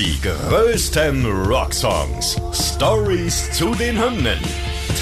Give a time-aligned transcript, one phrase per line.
[0.00, 2.40] Die größten Rocksongs.
[2.54, 4.38] Stories zu den Hymnen.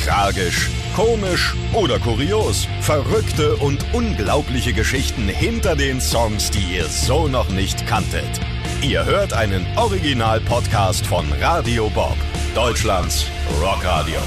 [0.04, 2.66] Tragisch, komisch oder kurios.
[2.80, 8.40] Verrückte und unglaubliche Geschichten hinter den Songs, die ihr so noch nicht kanntet.
[8.82, 12.16] Ihr hört einen Original-Podcast von Radio Bob,
[12.56, 13.24] Deutschlands
[13.62, 14.18] Rockradio.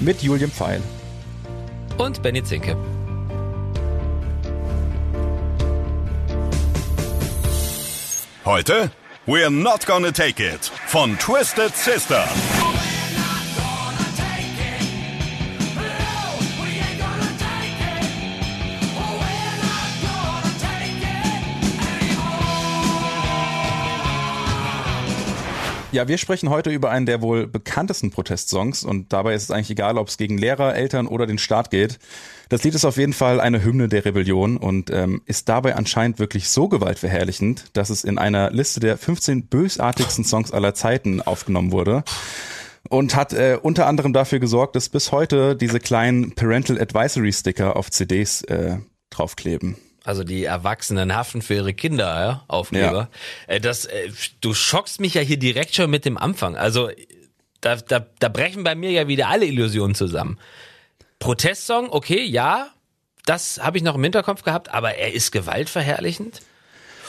[0.00, 0.80] Mit Julian Pfeil.
[1.98, 2.74] Und Benny Zinke.
[8.46, 8.90] Heute
[9.26, 12.24] We're Not Gonna Take It von Twisted Sister.
[25.96, 29.70] Ja, wir sprechen heute über einen der wohl bekanntesten Protestsongs und dabei ist es eigentlich
[29.70, 31.98] egal, ob es gegen Lehrer, Eltern oder den Staat geht.
[32.50, 36.18] Das Lied ist auf jeden Fall eine Hymne der Rebellion und ähm, ist dabei anscheinend
[36.18, 41.72] wirklich so gewaltverherrlichend, dass es in einer Liste der 15 bösartigsten Songs aller Zeiten aufgenommen
[41.72, 42.04] wurde
[42.90, 47.74] und hat äh, unter anderem dafür gesorgt, dass bis heute diese kleinen Parental Advisory Sticker
[47.74, 48.76] auf CDs äh,
[49.08, 49.76] draufkleben.
[50.06, 53.10] Also die Erwachsenen haften für ihre Kinder, ja, Aufkleber.
[53.48, 53.54] Ja.
[53.54, 54.08] Äh, das, äh,
[54.40, 56.56] du schockst mich ja hier direkt schon mit dem Anfang.
[56.56, 56.90] Also
[57.60, 60.38] da, da, da brechen bei mir ja wieder alle Illusionen zusammen.
[61.18, 62.68] Protestsong, okay, ja,
[63.24, 66.40] das habe ich noch im Hinterkopf gehabt, aber er ist gewaltverherrlichend.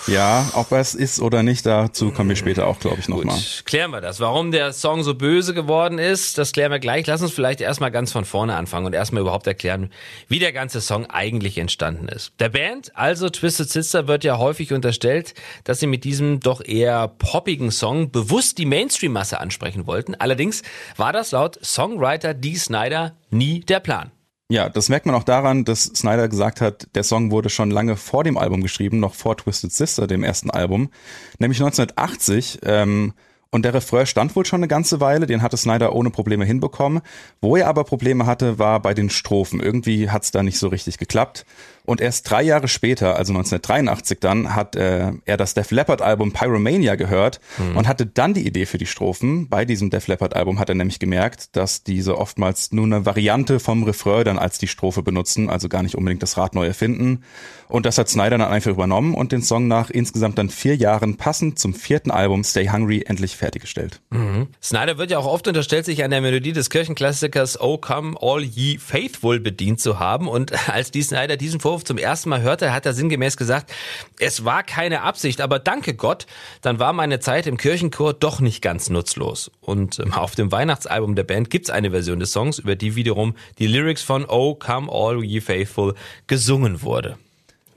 [0.06, 3.40] Ja, ob er es ist oder nicht, dazu kommen wir später auch, glaube ich, nochmal.
[3.66, 4.20] Klären wir das.
[4.20, 7.08] Warum der Song so böse geworden ist, das klären wir gleich.
[7.08, 9.92] Lass uns vielleicht erstmal ganz von vorne anfangen und erstmal überhaupt erklären,
[10.28, 12.32] wie der ganze Song eigentlich entstanden ist.
[12.40, 17.08] Der Band, also Twisted Sister, wird ja häufig unterstellt, dass sie mit diesem doch eher
[17.08, 20.16] poppigen Song bewusst die Mainstream-Masse ansprechen wollten.
[20.16, 20.62] Allerdings
[20.96, 24.12] war das laut Songwriter Dee Snyder nie der Plan.
[24.50, 27.98] Ja, das merkt man auch daran, dass Snyder gesagt hat, der Song wurde schon lange
[27.98, 30.90] vor dem Album geschrieben, noch vor Twisted Sister, dem ersten Album,
[31.38, 32.60] nämlich 1980.
[32.64, 33.14] Ähm,
[33.50, 37.02] und der Refrain stand wohl schon eine ganze Weile, den hatte Snyder ohne Probleme hinbekommen.
[37.42, 39.60] Wo er aber Probleme hatte, war bei den Strophen.
[39.60, 41.46] Irgendwie hat's da nicht so richtig geklappt.
[41.88, 46.34] Und erst drei Jahre später, also 1983 dann, hat äh, er das Def Leppard Album
[46.34, 47.78] Pyromania gehört mhm.
[47.78, 49.48] und hatte dann die Idee für die Strophen.
[49.48, 53.62] Bei diesem Def Leppard Album hat er nämlich gemerkt, dass diese oftmals nur eine Variante
[53.62, 57.24] vom Refrain dann als die Strophe benutzen, also gar nicht unbedingt das Rad neu erfinden.
[57.70, 61.18] Und das hat Snyder dann einfach übernommen und den Song nach insgesamt dann vier Jahren
[61.18, 64.02] passend zum vierten Album Stay Hungry endlich fertiggestellt.
[64.10, 64.48] Mhm.
[64.62, 68.44] Snyder wird ja auch oft unterstellt, sich an der Melodie des Kirchenklassikers Oh Come All
[68.44, 70.28] Ye Faithful bedient zu haben.
[70.28, 73.72] Und als die Snyder diesen Vorwurf zum ersten Mal hörte, hat er sinngemäß gesagt,
[74.20, 76.28] es war keine Absicht, aber danke Gott,
[76.62, 79.52] dann war meine Zeit im Kirchenchor doch nicht ganz nutzlos.
[79.62, 83.36] Und ähm, auf dem Weihnachtsalbum der Band gibt's eine Version des Songs, über die wiederum
[83.60, 85.96] die Lyrics von Oh Come All Ye Faithful
[86.28, 87.18] gesungen wurde.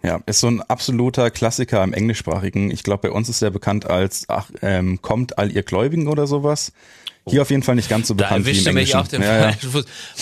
[0.02, 2.70] Ja, ist so ein absoluter Klassiker im Englischsprachigen.
[2.70, 6.26] Ich glaube, bei uns ist er bekannt als Ach, ähm, kommt all ihr Gläubigen oder
[6.26, 6.72] sowas.
[7.28, 8.74] Hier auf jeden Fall nicht ganz so bekannt da Englischen.
[8.74, 9.56] Mich auf den ja, ja.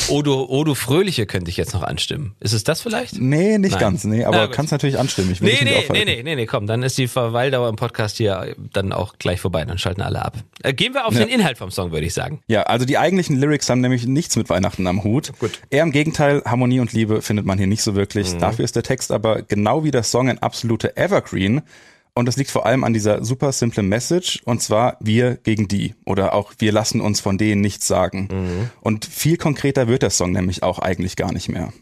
[0.09, 2.35] Odo, Odo Fröhliche könnte ich jetzt noch anstimmen.
[2.41, 3.21] Ist es das vielleicht?
[3.21, 3.81] Nee, nicht Nein.
[3.81, 5.31] ganz, nee, aber kannst natürlich anstimmen.
[5.33, 8.17] Ich will nee, nee, nee, nee, nee, nee, komm, dann ist die Verweildauer im Podcast
[8.17, 10.37] hier dann auch gleich vorbei, dann schalten alle ab.
[10.63, 11.21] Äh, gehen wir auf ja.
[11.21, 12.41] den Inhalt vom Song, würde ich sagen.
[12.49, 15.33] Ja, also die eigentlichen Lyrics haben nämlich nichts mit Weihnachten am Hut.
[15.39, 15.61] Gut.
[15.71, 18.35] Eher im Gegenteil, Harmonie und Liebe findet man hier nicht so wirklich.
[18.35, 18.41] Mhm.
[18.41, 21.63] Dafür ist der Text aber genau wie der Song ein absoluter Evergreen
[22.19, 25.95] und das liegt vor allem an dieser super simple Message, und zwar wir gegen die
[26.05, 28.29] oder auch wir lassen uns von denen nichts sagen.
[28.33, 28.71] Mhm.
[28.81, 31.73] Und viel konkreter wird der Song nämlich auch eigentlich gar nicht mehr.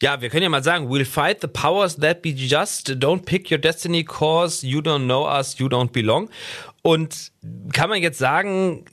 [0.00, 3.50] Ja, wir können ja mal sagen, we'll fight the powers that be just, don't pick
[3.50, 6.30] your destiny cause, you don't know us, you don't belong.
[6.82, 7.32] Und
[7.72, 8.84] kann man jetzt sagen,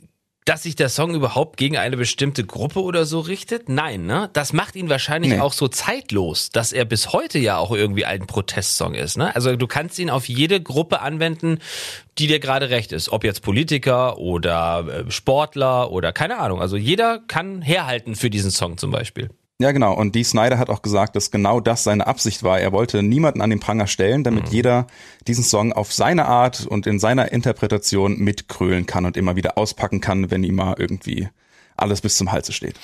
[0.51, 3.69] dass sich der Song überhaupt gegen eine bestimmte Gruppe oder so richtet?
[3.69, 4.29] Nein, ne?
[4.33, 5.39] Das macht ihn wahrscheinlich nee.
[5.39, 9.33] auch so zeitlos, dass er bis heute ja auch irgendwie ein Protestsong ist, ne?
[9.33, 11.59] Also du kannst ihn auf jede Gruppe anwenden,
[12.17, 13.13] die dir gerade recht ist.
[13.13, 16.59] Ob jetzt Politiker oder äh, Sportler oder keine Ahnung.
[16.59, 19.29] Also jeder kann herhalten für diesen Song zum Beispiel.
[19.61, 19.93] Ja, genau.
[19.93, 22.59] Und Dee Snyder hat auch gesagt, dass genau das seine Absicht war.
[22.59, 24.51] Er wollte niemanden an den Pranger stellen, damit mhm.
[24.51, 24.87] jeder
[25.27, 30.01] diesen Song auf seine Art und in seiner Interpretation mitkrölen kann und immer wieder auspacken
[30.01, 31.29] kann, wenn ihm mal irgendwie
[31.77, 32.75] alles bis zum Halse steht.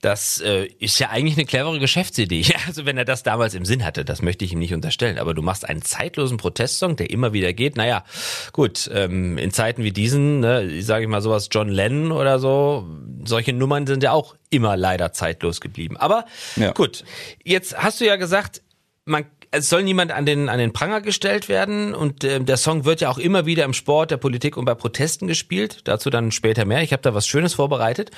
[0.00, 2.44] Das äh, ist ja eigentlich eine clevere Geschäftsidee.
[2.66, 5.18] Also wenn er das damals im Sinn hatte, das möchte ich ihm nicht unterstellen.
[5.18, 7.76] Aber du machst einen zeitlosen Protestsong, der immer wieder geht.
[7.76, 8.04] Naja,
[8.52, 12.88] gut, ähm, in Zeiten wie diesen, ne, sage ich mal sowas, John Lennon oder so,
[13.24, 15.96] solche Nummern sind ja auch immer leider zeitlos geblieben.
[15.96, 16.24] Aber
[16.56, 16.72] ja.
[16.72, 17.04] gut,
[17.44, 18.62] jetzt hast du ja gesagt,
[19.04, 22.84] man es soll niemand an den, an den Pranger gestellt werden und äh, der Song
[22.84, 25.80] wird ja auch immer wieder im Sport, der Politik und bei Protesten gespielt.
[25.84, 26.82] Dazu dann später mehr.
[26.82, 28.10] Ich habe da was Schönes vorbereitet.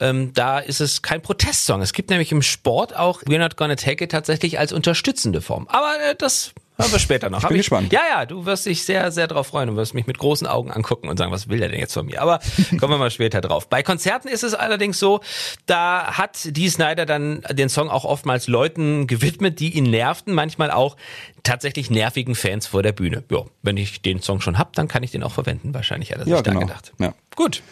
[0.00, 1.82] Ähm, da ist es kein Protestsong.
[1.82, 5.68] Es gibt nämlich im Sport auch We're Not Gonna Take It tatsächlich als unterstützende Form.
[5.68, 7.38] Aber äh, das Aber später noch.
[7.38, 7.92] Ich bin Hab gespannt.
[7.92, 10.70] Ja, ja, du wirst dich sehr, sehr drauf freuen und wirst mich mit großen Augen
[10.70, 12.20] angucken und sagen, was will der denn jetzt von mir?
[12.22, 12.40] Aber
[12.80, 13.68] kommen wir mal später drauf.
[13.68, 15.20] Bei Konzerten ist es allerdings so,
[15.66, 20.70] da hat die Snyder dann den Song auch oftmals Leuten gewidmet, die ihn nervten, manchmal
[20.70, 20.96] auch
[21.42, 23.22] tatsächlich nervigen Fans vor der Bühne.
[23.30, 25.74] Ja, wenn ich den Song schon hab, dann kann ich den auch verwenden.
[25.74, 26.66] Wahrscheinlich hat er sich Ja, da genau.
[26.66, 26.92] gedacht.
[26.98, 27.14] Ja.
[27.36, 27.62] Gut.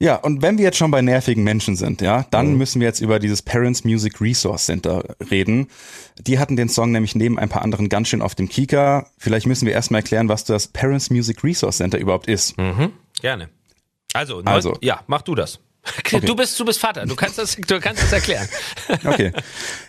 [0.00, 2.58] Ja, und wenn wir jetzt schon bei nervigen Menschen sind, ja, dann Mhm.
[2.58, 5.66] müssen wir jetzt über dieses Parents Music Resource Center reden.
[6.20, 9.08] Die hatten den Song nämlich neben ein paar anderen ganz schön auf dem Kieker.
[9.18, 12.54] Vielleicht müssen wir erstmal erklären, was das Parents Music Resource Center überhaupt ist.
[13.20, 13.48] Gerne.
[14.14, 14.70] Also, Also.
[14.70, 15.58] neun- ja, mach du das.
[16.22, 17.06] Du bist, du bist Vater.
[17.06, 18.48] Du kannst das, du kannst das erklären.
[19.04, 19.32] Okay.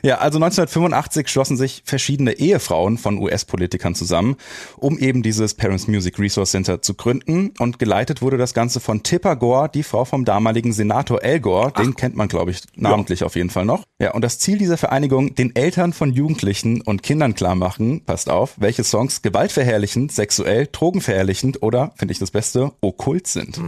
[0.03, 4.37] Ja, also 1985 schlossen sich verschiedene Ehefrauen von US-Politikern zusammen,
[4.77, 7.53] um eben dieses Parents Music Resource Center zu gründen.
[7.59, 11.71] Und geleitet wurde das Ganze von Tipper Gore, die Frau vom damaligen Senator Al Gore.
[11.73, 13.83] Den kennt man, glaube ich, namentlich auf jeden Fall noch.
[14.01, 18.29] Ja, und das Ziel dieser Vereinigung, den Eltern von Jugendlichen und Kindern klar machen, passt
[18.29, 23.59] auf, welche Songs gewaltverherrlichend, sexuell, drogenverherrlichend oder, finde ich das Beste, okkult sind.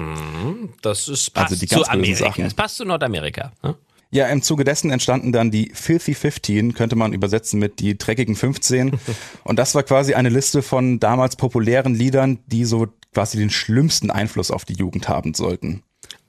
[0.82, 2.21] Das ist, passt Also die zu ganz bösen Amerika.
[2.22, 2.46] Sachen.
[2.46, 3.52] Es passt zu Nordamerika.
[3.64, 3.76] Ne?
[4.14, 8.36] Ja, im Zuge dessen entstanden dann die Filthy 15, könnte man übersetzen mit die dreckigen
[8.36, 9.00] 15.
[9.44, 14.12] Und das war quasi eine Liste von damals populären Liedern, die so quasi den schlimmsten
[14.12, 15.84] Einfluss auf die Jugend haben sollten.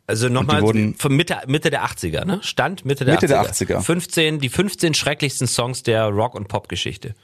[0.07, 0.61] Also nochmal
[0.97, 2.41] von Mitte, Mitte der 80er, ne?
[2.43, 3.67] Stand Mitte der Mitte 80er.
[3.67, 3.81] der 80er.
[3.83, 7.15] 15, die 15 schrecklichsten Songs der Rock- und Pop-Geschichte.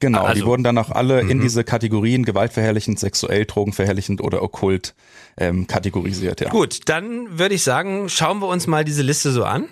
[0.00, 4.94] Genau, Also- die wurden dann auch alle in diese Kategorien gewaltverherrlichend, sexuell, drogenverherrlichend oder okkult
[5.36, 6.40] ähm, kategorisiert.
[6.40, 6.50] Ja.
[6.50, 9.68] Gut, dann würde ich sagen, schauen wir uns mal diese Liste so an.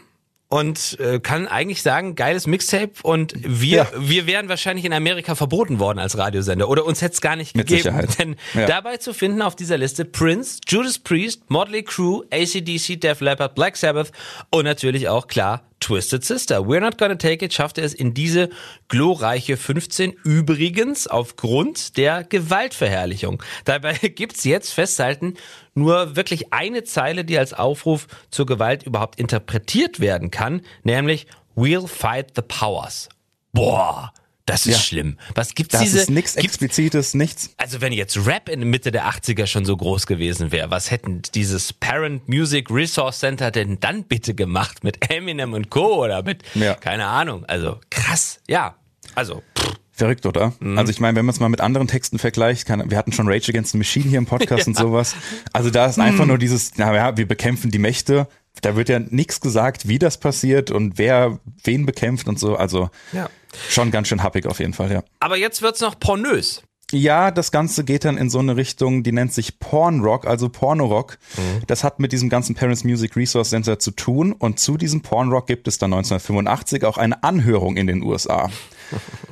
[0.49, 3.89] Und äh, kann eigentlich sagen, geiles Mixtape und wir, Ja.
[3.99, 7.57] wir wären wahrscheinlich in Amerika verboten worden als Radiosender oder uns hätte es gar nicht
[7.57, 7.83] Mit gegeben.
[7.83, 8.17] Sicherheit.
[8.21, 8.67] Denn Ja.
[8.67, 13.77] dabei zu finden auf dieser Liste Prince, Judas Priest, Motley Crue, ACDC, Def Leppard, Black
[13.77, 14.13] Sabbath
[14.51, 16.61] und natürlich auch klar Twisted Sister.
[16.67, 18.51] We're Not Gonna Take It schaffte es in diese
[18.89, 23.43] glorreiche 15 übrigens aufgrund der Gewaltverherrlichung.
[23.65, 25.35] Dabei gibt's jetzt festhalten
[25.75, 31.89] nur wirklich eine Zeile, die als Aufruf zur Gewalt überhaupt interpretiert werden kann, nämlich We'll
[31.89, 33.09] fight the powers.
[33.53, 34.13] Boah,
[34.47, 34.79] das ist Ja.
[34.81, 35.19] schlimm.
[35.35, 37.51] Was gibt's Das diese ist nichts Explizites, nichts.
[37.59, 40.91] also wenn jetzt Rap in der Mitte der 80er schon so groß gewesen wäre, was
[40.91, 46.03] hätten dieses Parent Music Resource Center denn dann bitte gemacht mit Eminem und Co.
[46.05, 46.75] oder mit, Ja.
[46.75, 48.77] keine Ahnung, also krass, ja,
[49.15, 50.53] also pff, Verrückt, oder?
[50.61, 50.77] Mhm.
[50.77, 53.29] Also ich meine, wenn man es mal mit anderen Texten vergleicht, kann, wir hatten schon
[53.29, 55.17] Rage Against the Machine hier im Podcast und sowas.
[55.55, 56.29] Also da ist einfach Mhm.
[56.29, 58.29] nur dieses, naja, wir bekämpfen die Mächte.
[58.63, 62.57] Da wird ja nichts gesagt, wie das passiert und wer wen bekämpft und so.
[62.57, 63.29] Also Ja.
[63.69, 65.03] schon ganz schön happig auf jeden Fall, ja.
[65.21, 66.63] aber jetzt wird's noch pornös.
[66.93, 71.19] Ja, das Ganze geht dann in so eine Richtung, die nennt sich Pornrock, also Pornorock.
[71.67, 75.49] Das hat mit diesem ganzen Parents Music Resource Center zu tun und zu diesem Pornrock
[75.49, 78.51] gibt es dann 1985 auch eine Anhörung in den USA.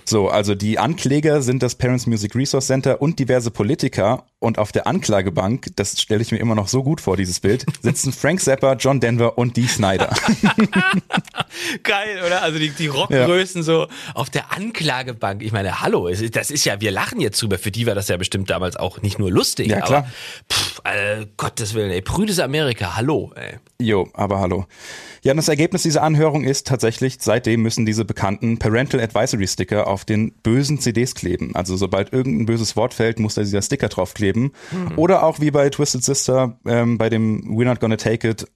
[0.06, 4.72] So, also die Ankläger sind das Parents Music Resource Center und diverse Politiker und auf
[4.72, 8.40] der Anklagebank, das stelle ich mir immer noch so gut vor, dieses Bild, sitzen Frank
[8.40, 10.14] Zappa, John Denver und Dee Snyder.
[11.82, 12.42] Geil, oder?
[12.42, 15.42] Also die, die Rockgrößen so auf der Anklagebank.
[15.42, 17.58] Ich meine, hallo, das ist ja, wir lachen jetzt drüber.
[17.58, 19.68] Für die war das ja bestimmt damals auch nicht nur lustig.
[19.68, 20.00] Ja, klar.
[20.00, 20.08] Aber,
[20.52, 23.58] pff, äh, Gottes Willen, ey, prüdes Amerika, hallo, ey.
[23.80, 24.66] Jo, aber hallo.
[25.24, 29.86] Ja, und das Ergebnis dieser Anhörung ist tatsächlich, seitdem müssen diese bekannten Parental Advisory Sticker
[29.86, 31.56] auf den bösen CDs kleben.
[31.56, 34.33] Also sobald irgendein böses Wort fällt, muss da dieser Sticker draufkleben.
[34.96, 38.46] Oder auch wie bei Twisted Sister, ähm, bei dem We're Not Gonna Take It,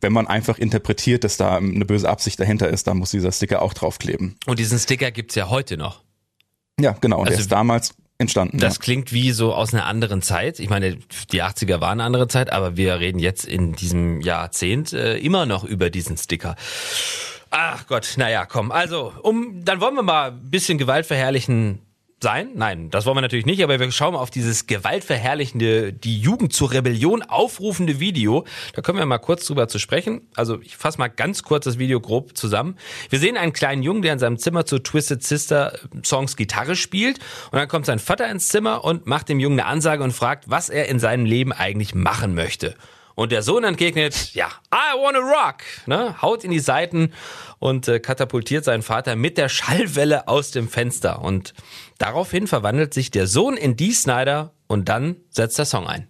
[0.00, 3.62] wenn man einfach interpretiert, dass da eine böse Absicht dahinter ist, dann muss dieser Sticker
[3.62, 4.36] auch draufkleben.
[4.46, 6.02] Und diesen Sticker gibt's ja heute noch.
[6.80, 7.18] Ja, genau.
[7.18, 8.58] Und der Also ist damals entstanden.
[8.58, 8.80] Das ja.
[8.80, 10.58] klingt wie so aus einer anderen Zeit.
[10.58, 10.98] Ich meine,
[11.32, 15.46] die 80er waren eine andere Zeit, aber wir reden jetzt in diesem Jahrzehnt äh, immer
[15.46, 16.56] noch über diesen Sticker.
[17.50, 18.72] Ach Gott, naja, komm.
[18.72, 21.85] Also, um, dann wollen wir mal ein bisschen gewaltverherrlichen
[22.22, 22.52] sein?
[22.54, 26.52] Nein, das wollen wir natürlich nicht, aber wir schauen mal auf dieses gewaltverherrlichende, die Jugend
[26.54, 28.46] zur Rebellion aufrufende Video.
[28.74, 30.22] Da können wir mal kurz drüber zu sprechen.
[30.34, 32.76] Also ich fasse mal ganz kurz das Video grob zusammen.
[33.10, 37.18] Wir sehen einen kleinen Jungen, der in seinem Zimmer zu Twisted Sister Songs Gitarre spielt
[37.50, 40.48] und dann kommt sein Vater ins Zimmer und macht dem Jungen eine Ansage und fragt,
[40.48, 42.76] was er in seinem Leben eigentlich machen möchte.
[43.16, 46.20] Und der Sohn entgegnet, ja, I wanna rock, ne?
[46.20, 47.12] haut in die Seiten
[47.58, 51.22] und äh, katapultiert seinen Vater mit der Schallwelle aus dem Fenster.
[51.22, 51.54] Und
[51.96, 56.06] daraufhin verwandelt sich der Sohn in Dee Snyder und dann setzt der Song ein.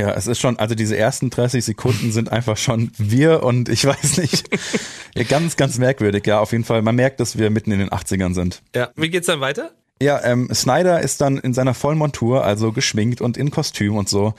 [0.00, 3.84] Ja, es ist schon, also diese ersten 30 Sekunden sind einfach schon wir und ich
[3.84, 4.48] weiß nicht.
[5.28, 6.80] ganz, ganz merkwürdig, ja, auf jeden Fall.
[6.80, 8.62] Man merkt, dass wir mitten in den 80ern sind.
[8.74, 8.90] Ja.
[8.96, 9.72] Wie geht's dann weiter?
[10.02, 14.34] Ja, ähm, Snyder ist dann in seiner Vollmontur, also geschminkt und in Kostüm und so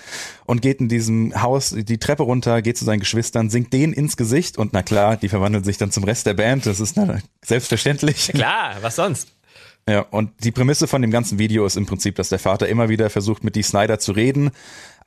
[0.45, 4.17] und geht in diesem Haus die Treppe runter, geht zu seinen Geschwistern, singt denen ins
[4.17, 7.19] Gesicht und na klar, die verwandeln sich dann zum Rest der Band, das ist na,
[7.43, 8.27] selbstverständlich.
[8.33, 9.29] Klar, was sonst?
[9.87, 12.89] Ja, und die Prämisse von dem ganzen Video ist im Prinzip, dass der Vater immer
[12.89, 14.49] wieder versucht, mit Dee Snyder zu reden,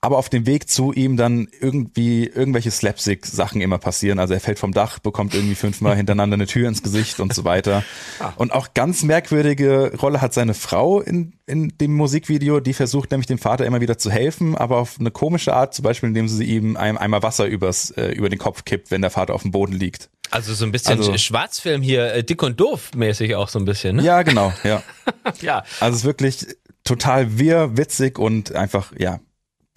[0.01, 4.21] aber auf dem Weg zu ihm dann irgendwie irgendwelche Slapstick-Sachen immer passieren.
[4.21, 7.45] Also er fällt vom Dach, bekommt irgendwie fünfmal hintereinander eine Tür ins Gesicht und so
[7.45, 7.83] weiter.
[8.21, 8.33] Ah.
[8.37, 12.59] Und auch ganz merkwürdige Rolle hat seine Frau in, in dem Musikvideo.
[12.59, 15.85] Die versucht nämlich dem Vater immer wieder zu helfen, aber auf eine komische Art, zum
[15.85, 19.11] Beispiel indem sie ihm einem einmal Wasser übers, äh, über den Kopf kippt, wenn der
[19.11, 20.11] Vater auf dem Boden liegt.
[20.31, 23.65] Also so ein bisschen also, Schwarzfilm hier, äh, dick und doof mäßig auch so ein
[23.65, 24.03] bisschen, ne?
[24.03, 24.83] Ja, genau, ja.
[25.41, 25.65] ja.
[25.81, 26.47] Also es ist wirklich
[26.83, 29.21] total wirr, witzig und einfach, ja,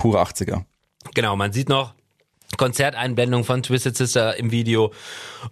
[0.01, 0.63] pure 80er.
[1.13, 1.93] Genau, man sieht noch
[2.58, 4.91] Konzerteinblendung von Twisted Sister im Video.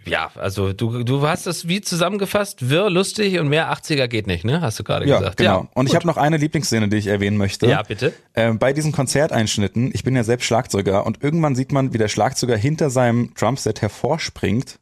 [0.04, 4.44] Ja, also du, du hast das wie zusammengefasst, wirr, lustig und mehr 80er geht nicht,
[4.44, 4.60] ne?
[4.60, 5.36] Hast du gerade ja, gesagt.
[5.36, 5.62] Genau.
[5.62, 7.68] Ja, und ich habe noch eine Lieblingsszene, die ich erwähnen möchte.
[7.68, 8.12] Ja, bitte.
[8.32, 12.08] Äh, bei diesen Konzerteinschnitten, ich bin ja selbst Schlagzeuger und irgendwann sieht man, wie der
[12.08, 14.80] Schlagzeuger hinter seinem Drumset hervorspringt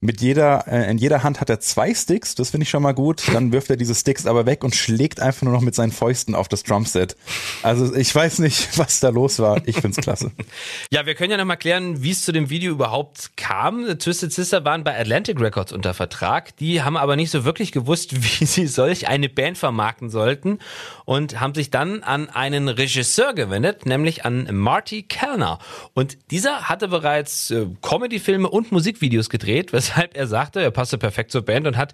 [0.00, 2.92] mit jeder, äh, in jeder Hand hat er zwei Sticks, das finde ich schon mal
[2.92, 3.22] gut.
[3.32, 6.36] Dann wirft er diese Sticks aber weg und schlägt einfach nur noch mit seinen Fäusten
[6.36, 7.16] auf das Drumset.
[7.64, 9.60] Also ich weiß nicht, was da los war.
[9.66, 10.30] Ich find's klasse.
[10.92, 13.98] ja, wir können ja noch mal klären, wie es zu dem Video überhaupt kam.
[13.98, 16.56] Twisted Sister waren bei Atlantic Records unter Vertrag.
[16.58, 20.60] Die haben aber nicht so wirklich gewusst, wie sie solch eine Band vermarkten sollten
[21.06, 25.58] und haben sich dann an einen Regisseur gewendet, nämlich an Marty Kellner.
[25.94, 30.98] Und dieser hatte bereits äh, Comedy-Filme und Musikvideos gedreht, was weshalb er sagte, er passte
[30.98, 31.92] perfekt zur Band und hat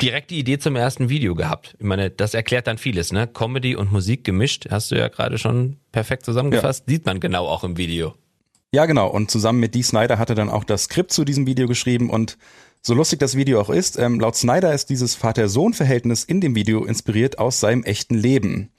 [0.00, 1.76] direkt die Idee zum ersten Video gehabt.
[1.78, 3.26] Ich meine, das erklärt dann vieles, ne?
[3.26, 6.94] Comedy und Musik gemischt, hast du ja gerade schon perfekt zusammengefasst, ja.
[6.94, 8.14] sieht man genau auch im Video.
[8.74, 9.08] Ja, genau.
[9.08, 12.08] Und zusammen mit Dee Snyder hat er dann auch das Skript zu diesem Video geschrieben
[12.08, 12.38] und
[12.80, 16.84] so lustig das Video auch ist, ähm, laut Snyder ist dieses Vater-Sohn-Verhältnis in dem Video
[16.84, 18.70] inspiriert aus seinem echten Leben.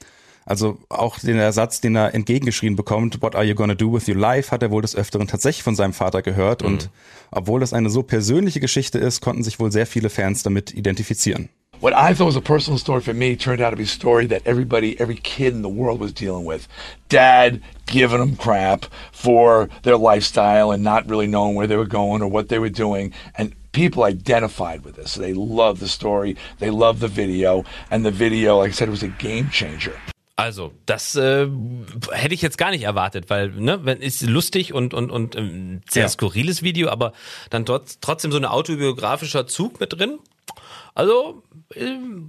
[0.46, 4.18] Also auch den Ersatz, den er entgegengeschrieben bekommt, What are you gonna do with your
[4.18, 6.62] life, hat er wohl des Öfteren tatsächlich von seinem Vater gehört.
[6.62, 6.68] Mhm.
[6.68, 6.90] Und
[7.32, 11.50] obwohl es eine so persönliche Geschichte ist, konnten sich wohl sehr viele Fans damit identifizieren.
[11.80, 14.26] What I thought was a personal story for me turned out to be a story
[14.28, 16.70] that everybody, every kid in the world was dealing with.
[17.10, 22.22] Dad giving them crap for their lifestyle and not really knowing where they were going
[22.22, 23.12] or what they were doing.
[23.38, 25.16] And people identified with this.
[25.16, 29.04] They love the story, they love the video, and the video, like I said, was
[29.04, 30.00] a game changer.
[30.36, 31.48] Also, das äh,
[32.12, 35.82] hätte ich jetzt gar nicht erwartet, weil, ne, wenn ist lustig und und und ähm,
[35.88, 36.10] sehr ja.
[36.10, 37.14] skurriles Video, aber
[37.52, 40.18] dann trotzdem so ein autobiografischer Zug mit drin.
[40.96, 41.44] Also,
[41.76, 41.86] äh,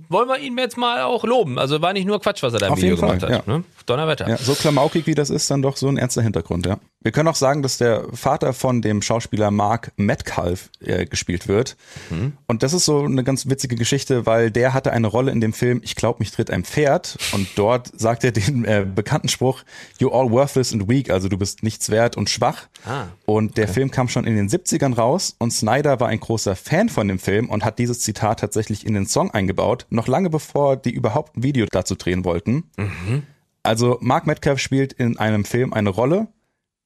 [0.09, 1.59] wollen wir ihn jetzt mal auch loben.
[1.59, 3.47] Also war nicht nur Quatsch, was er da im Video gemacht Fall, hat.
[3.47, 3.53] Ja.
[3.59, 3.65] Ne?
[3.87, 4.29] Donnerwetter.
[4.29, 6.79] Ja, so klamaukig wie das ist, dann doch so ein ernster Hintergrund, ja.
[7.03, 11.77] Wir können auch sagen, dass der Vater von dem Schauspieler Mark Metcalf äh, gespielt wird.
[12.09, 12.33] Mhm.
[12.47, 15.53] Und das ist so eine ganz witzige Geschichte, weil der hatte eine Rolle in dem
[15.53, 17.19] Film Ich glaub, mich tritt ein Pferd.
[17.33, 19.65] Und dort sagt er den äh, bekannten Spruch,
[19.99, 22.69] You all worthless and weak, also du bist nichts wert und schwach.
[22.87, 23.75] Ah, und der okay.
[23.75, 27.19] Film kam schon in den 70ern raus und Snyder war ein großer Fan von dem
[27.19, 31.37] Film und hat dieses Zitat tatsächlich in den Song eingebaut, noch lange bevor die überhaupt
[31.37, 32.71] ein Video dazu drehen wollten.
[32.77, 33.25] Mhm.
[33.63, 36.29] Also Mark Metcalf spielt in einem Film eine Rolle,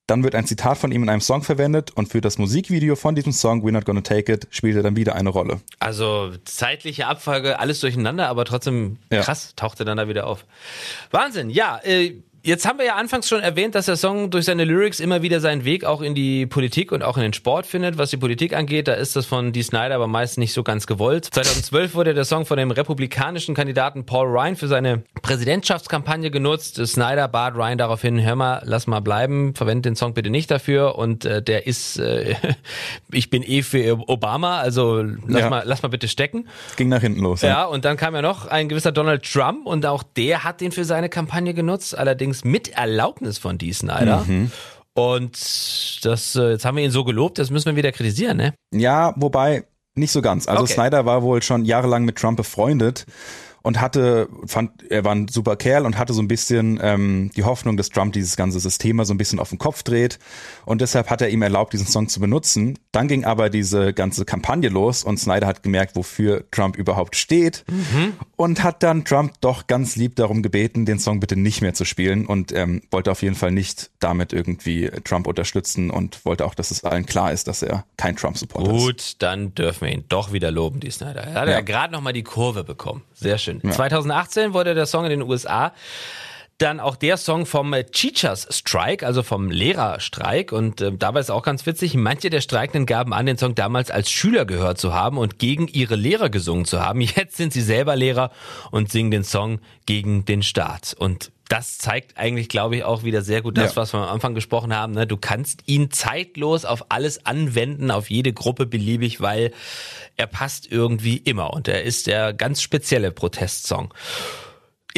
[0.09, 3.15] dann wird ein Zitat von ihm in einem Song verwendet und für das Musikvideo von
[3.15, 5.61] diesem Song We're Not Gonna Take It spielt er dann wieder eine Rolle.
[5.81, 9.57] Also zeitliche Abfolge, alles durcheinander, aber trotzdem krass, ja.
[9.57, 10.47] taucht er dann da wieder auf.
[11.11, 14.65] Wahnsinn, ja, äh, Jetzt haben wir ja anfangs schon erwähnt, dass der Song durch seine
[14.65, 17.99] Lyrics immer wieder seinen Weg auch in die Politik und auch in den Sport findet.
[17.99, 20.87] Was die Politik angeht, da ist das von Dee Snyder aber meist nicht so ganz
[20.87, 21.27] gewollt.
[21.27, 26.77] 2012 wurde der Song von dem republikanischen Kandidaten Paul Ryan für seine Präsidentschaftskampagne genutzt.
[26.87, 30.97] Snyder bat Ryan daraufhin, hör mal, lass mal bleiben, verwende den Song bitte nicht dafür.
[30.97, 32.35] Und äh, der ist, äh,
[33.13, 35.51] ich bin eh für Obama, also lass, ja.
[35.51, 36.49] mal, lass mal bitte stecken.
[36.77, 37.43] Ging nach hinten los.
[37.43, 37.49] Ja.
[37.49, 40.73] ja, und dann kam ja noch ein gewisser Donald Trump und auch der hat den
[40.73, 41.97] für seine Kampagne genutzt.
[41.97, 44.25] Allerdings mit Erlaubnis von Dee Snyder.
[44.27, 44.51] Mhm.
[44.95, 48.55] Und das, äh, jetzt haben wir ihn so gelobt, das müssen wir wieder kritisieren, ne?
[48.73, 50.49] Ja, wobei nicht so ganz.
[50.49, 50.73] Also okay.
[50.73, 53.05] Snyder war wohl schon jahrelang mit Trump befreundet
[53.63, 57.45] und hatte, fand, er war ein super Kerl und hatte so ein bisschen ähm, die
[57.45, 60.19] Hoffnung, dass Trump dieses ganze System mal so ein bisschen auf den Kopf dreht.
[60.65, 62.79] Und deshalb hat er ihm erlaubt, diesen Song zu benutzen.
[62.99, 67.63] Dann ging aber diese ganze Kampagne los und Snyder hat gemerkt, wofür Trump überhaupt steht
[67.71, 68.15] mhm.
[68.35, 71.85] und hat dann Trump doch ganz lieb darum gebeten, den Song bitte nicht mehr zu
[71.85, 76.57] spielen und ähm, wollte auf jeden Fall nicht damit irgendwie Trump unterstützen und wollte auch,
[76.57, 78.83] dass es allen klar ist, dass er kein Trump-Supporter ist.
[78.83, 81.23] Gut, dann dürfen wir ihn doch wieder loben, die Snyder.
[81.23, 83.05] Er hat ja, ja gerade nochmal die Kurve bekommen.
[83.15, 83.61] Sehr schön.
[83.63, 83.71] Ja.
[83.71, 85.73] 2018 wurde der Song in den USA
[86.59, 90.51] dann auch der Song vom Teachers Strike, also vom Lehrerstreik.
[90.53, 93.91] Und äh, dabei ist auch ganz witzig, manche der Streikenden gaben an, den Song damals
[93.91, 97.01] als Schüler gehört zu haben und gegen ihre Lehrer gesungen zu haben.
[97.01, 98.33] Jetzt sind sie selber Lehrer
[98.73, 100.95] und singen den Song gegen den Staat.
[100.99, 103.77] Und das zeigt eigentlich, glaube ich, auch wieder sehr gut das, ja.
[103.77, 104.93] was wir am Anfang gesprochen haben.
[104.93, 105.07] Ne?
[105.07, 109.53] Du kannst ihn zeitlos auf alles anwenden, auf jede Gruppe beliebig, weil
[110.17, 113.95] er passt irgendwie immer und er ist der ganz spezielle Protestsong.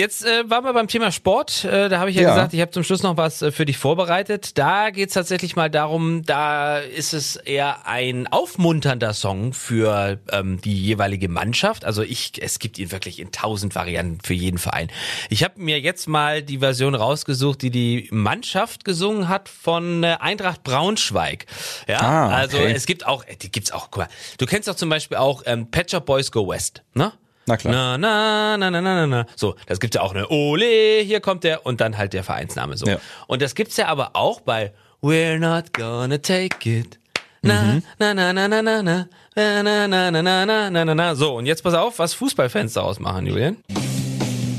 [0.01, 1.63] Jetzt äh, waren wir beim Thema Sport.
[1.63, 3.67] Äh, da habe ich ja, ja, gesagt, ich habe zum Schluss noch was äh, für
[3.67, 4.57] dich vorbereitet.
[4.57, 10.59] Da geht es tatsächlich mal darum, da ist es eher ein aufmunternder Song für ähm,
[10.63, 11.85] die jeweilige Mannschaft.
[11.85, 14.89] Also ich, es gibt ihn wirklich in tausend Varianten für jeden Verein.
[15.29, 20.17] Ich habe mir jetzt mal die Version rausgesucht, die die Mannschaft gesungen hat von äh,
[20.19, 21.45] Eintracht Braunschweig.
[21.87, 22.35] Ja, ah, okay.
[22.37, 23.91] also es gibt auch, die gibt's auch.
[23.91, 27.13] Guck mal, du kennst doch zum Beispiel auch ähm, Patcher Boys Go West, ne?
[27.51, 27.99] Na klar.
[27.99, 29.27] Na, na, na, na, na, na.
[29.37, 32.77] So, das gibt's ja auch eine Ole, hier kommt der und dann halt der Vereinsname
[32.77, 32.87] so.
[32.87, 32.99] Ja.
[33.27, 36.99] Und das gibt's ja aber auch bei We're not gonna take it.
[37.43, 37.83] Na, mhm.
[37.99, 41.15] na, na, na, na, na, na, na, na, na, na, na, na, na, na.
[41.15, 43.57] So, und jetzt pass auf, was Fußballfans daraus machen, Julian.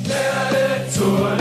[0.06, 1.38] Werde zur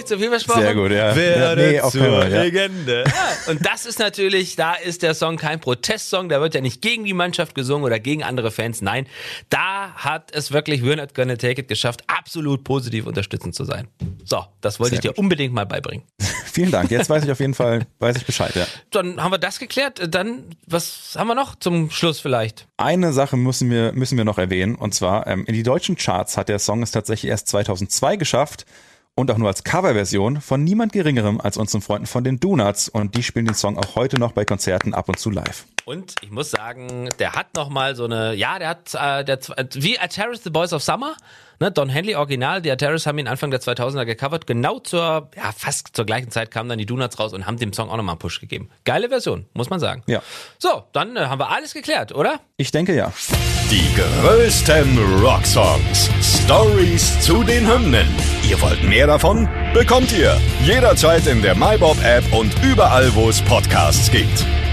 [0.00, 0.62] ich zu viel versprochen?
[0.62, 1.14] Sehr gut, ja.
[1.14, 2.42] Werde ja, nee, zur ja.
[2.42, 3.04] Legende.
[3.06, 6.82] Ja, und das ist natürlich, da ist der Song kein Protestsong, da wird ja nicht
[6.82, 8.82] gegen die Mannschaft gesungen oder gegen andere Fans.
[8.82, 9.06] Nein,
[9.48, 13.88] da hat es wirklich We're Not Gonna Take It geschafft, absolut positiv unterstützend zu sein.
[14.24, 15.18] So, das wollte Sehr ich dir gut.
[15.18, 16.04] unbedingt mal beibringen.
[16.52, 16.90] Vielen Dank.
[16.90, 18.66] Jetzt weiß ich auf jeden Fall, weiß ich Bescheid, ja.
[18.90, 20.00] Dann haben wir das geklärt.
[20.12, 22.66] Dann, was haben wir noch zum Schluss vielleicht?
[22.76, 24.74] Eine Sache müssen wir, müssen wir noch erwähnen.
[24.74, 28.66] Und zwar, ähm, in die deutschen Charts hat der Song es tatsächlich erst 2002 geschafft
[29.14, 33.16] und auch nur als Coverversion von niemand Geringerem als unseren Freunden von den Donuts und
[33.16, 35.66] die spielen den Song auch heute noch bei Konzerten ab und zu live.
[35.90, 39.40] Und ich muss sagen, der hat noch mal so eine, ja, der hat, äh, der,
[39.72, 41.16] wie Ataris The Boys of Summer,
[41.58, 45.50] ne, Don Henley Original, die Ataris haben ihn Anfang der 2000er gecovert, genau zur, ja,
[45.50, 48.12] fast zur gleichen Zeit kamen dann die Donuts raus und haben dem Song auch nochmal
[48.12, 48.70] einen Push gegeben.
[48.84, 50.04] Geile Version, muss man sagen.
[50.06, 50.22] Ja.
[50.58, 52.38] So, dann äh, haben wir alles geklärt, oder?
[52.56, 53.12] Ich denke ja.
[53.72, 56.08] Die größten Rocksongs.
[56.44, 58.06] Stories zu den Hymnen.
[58.48, 59.48] Ihr wollt mehr davon?
[59.74, 64.46] Bekommt ihr jederzeit in der MyBob-App und überall, wo es Podcasts gibt.